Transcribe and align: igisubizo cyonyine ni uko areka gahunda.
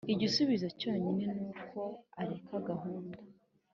igisubizo 0.13 0.67
cyonyine 0.79 1.27
ni 1.37 1.45
uko 1.51 1.81
areka 2.21 2.55
gahunda. 2.67 3.15